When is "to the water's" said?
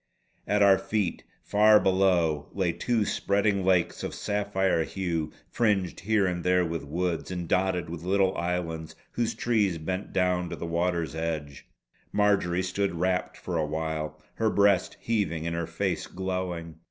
10.49-11.13